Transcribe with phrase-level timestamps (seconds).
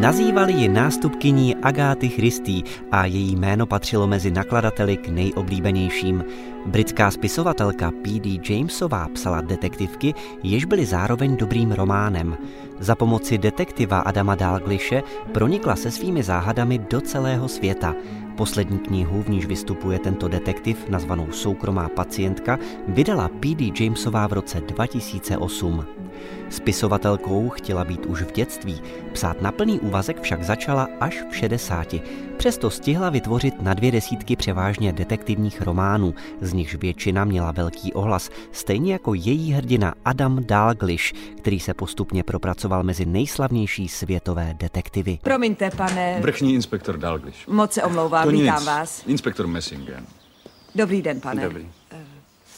[0.00, 2.62] Nazývali ji nástupkyní Agáty Christý
[2.92, 6.24] a její jméno patřilo mezi nakladateli k nejoblíbenějším.
[6.66, 8.40] Britská spisovatelka P.D.
[8.50, 12.36] Jamesová psala detektivky, jež byly zároveň dobrým románem.
[12.80, 15.02] Za pomoci detektiva Adama Dalglishe
[15.32, 17.94] pronikla se svými záhadami do celého světa.
[18.36, 22.58] Poslední knihu, v níž vystupuje tento detektiv, nazvanou Soukromá pacientka,
[22.88, 23.72] vydala P.D.
[23.80, 25.84] Jamesová v roce 2008.
[26.50, 28.82] Spisovatelkou chtěla být už v dětství,
[29.12, 31.94] psát na plný úvazek však začala až v 60.
[32.44, 38.30] Přesto stihla vytvořit na dvě desítky převážně detektivních románů, z nichž většina měla velký ohlas,
[38.52, 45.18] stejně jako její hrdina Adam Dalglish, který se postupně propracoval mezi nejslavnější světové detektivy.
[45.22, 46.20] Promiňte, pane...
[46.20, 47.48] Vrchní inspektor Dalglish.
[47.48, 48.66] Moc se omlouvám, To vítám nic.
[48.66, 49.02] vás.
[49.06, 50.06] Inspektor Messingen.
[50.74, 51.42] Dobrý den, pane.
[51.42, 51.68] Dobrý.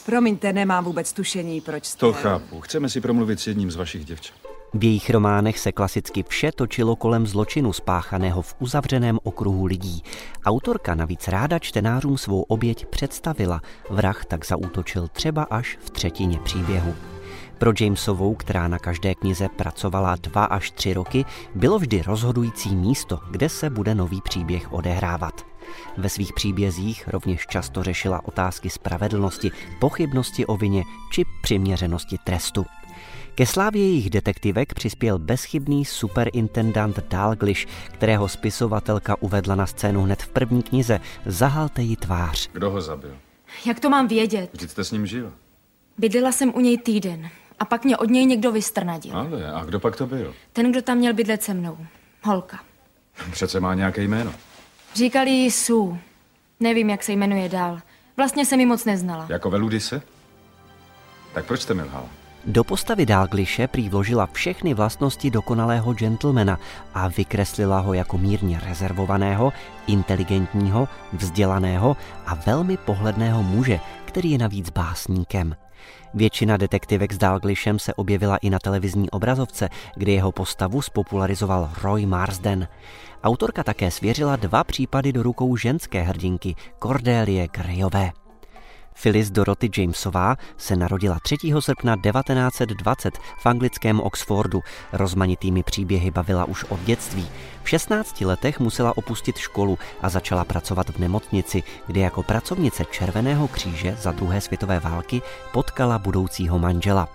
[0.05, 1.99] Promiňte, nemám vůbec tušení, proč jste...
[1.99, 2.61] To chápu.
[2.61, 4.46] Chceme si promluvit s jedním z vašich děvčat.
[4.73, 10.03] V jejich románech se klasicky vše točilo kolem zločinu spáchaného v uzavřeném okruhu lidí.
[10.45, 13.61] Autorka navíc ráda čtenářům svou oběť představila.
[13.89, 16.95] Vrah tak zaútočil třeba až v třetině příběhu.
[17.57, 23.19] Pro Jamesovou, která na každé knize pracovala dva až tři roky, bylo vždy rozhodující místo,
[23.31, 25.45] kde se bude nový příběh odehrávat.
[25.97, 32.65] Ve svých příbězích rovněž často řešila otázky spravedlnosti, pochybnosti o vině či přiměřenosti trestu.
[33.37, 40.27] Ke slávě jejich detektivek přispěl bezchybný superintendant Dalglish, kterého spisovatelka uvedla na scénu hned v
[40.27, 42.49] první knize Zahalte jí tvář.
[42.53, 43.17] Kdo ho zabil?
[43.65, 44.49] Jak to mám vědět?
[44.53, 45.33] Vždyť jste s ním žil.
[45.97, 49.17] Bydlela jsem u něj týden a pak mě od něj někdo vystrnadil.
[49.17, 50.33] Ale, a kdo pak to byl?
[50.53, 51.77] Ten, kdo tam měl bydlet se mnou.
[52.23, 52.59] Holka.
[53.31, 54.33] Přece má nějaké jméno.
[54.95, 55.97] Říkali jí Sue.
[56.59, 57.79] Nevím, jak se jmenuje dál.
[58.17, 59.25] Vlastně se mi moc neznala.
[59.29, 60.01] Jako Veludise?
[61.33, 62.09] Tak proč jste mi lhala?
[62.47, 66.59] Do postavy Dalglishe prý vložila všechny vlastnosti dokonalého gentlemana
[66.93, 69.53] a vykreslila ho jako mírně rezervovaného,
[69.87, 75.55] inteligentního, vzdělaného a velmi pohledného muže, který je navíc básníkem.
[76.13, 82.05] Většina detektivek s Dalglishem se objevila i na televizní obrazovce, kde jeho postavu spopularizoval Roy
[82.05, 82.67] Marsden.
[83.23, 88.11] Autorka také svěřila dva případy do rukou ženské hrdinky Cordélie Greyové.
[89.01, 91.37] Phyllis Dorothy Jamesová se narodila 3.
[91.59, 94.63] srpna 1920 v anglickém Oxfordu.
[94.93, 97.27] Rozmanitými příběhy bavila už od dětství.
[97.63, 103.47] V 16 letech musela opustit školu a začala pracovat v nemocnici, kde jako pracovnice Červeného
[103.47, 105.21] kříže za druhé světové války
[105.51, 107.09] potkala budoucího manžela.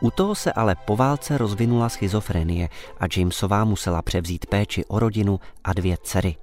[0.00, 2.68] U toho se ale po válce rozvinula schizofrenie
[3.00, 6.36] a Jamesová musela převzít péči o rodinu a dvě dcery.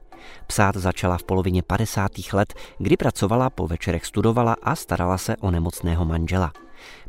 [0.47, 2.11] Psát začala v polovině 50.
[2.33, 6.53] let, kdy pracovala, po večerech studovala a starala se o nemocného manžela.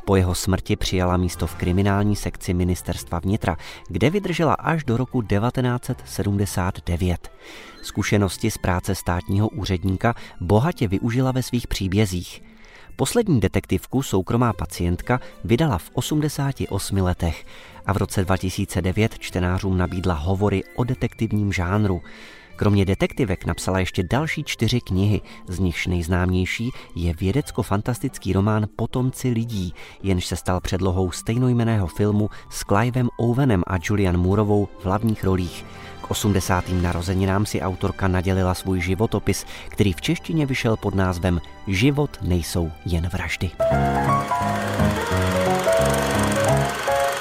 [0.05, 5.21] Po jeho smrti přijala místo v kriminální sekci ministerstva vnitra, kde vydržela až do roku
[5.21, 7.31] 1979.
[7.81, 12.43] Zkušenosti z práce státního úředníka bohatě využila ve svých příbězích.
[12.95, 17.45] Poslední detektivku Soukromá pacientka vydala v 88 letech
[17.85, 22.01] a v roce 2009 čtenářům nabídla hovory o detektivním žánru.
[22.59, 29.73] Kromě detektivek napsala ještě další čtyři knihy, z nichž nejznámější je vědecko-fantastický román Potomci lidí,
[30.03, 35.65] jenž se stal předlohou stejnojmeného filmu s Clivem Owenem a Julian Moorovou v hlavních rolích.
[36.01, 36.65] K 80.
[36.81, 43.07] narozeninám si autorka nadělila svůj životopis, který v češtině vyšel pod názvem Život nejsou jen
[43.07, 43.51] vraždy.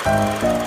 [0.04, 0.57] thank you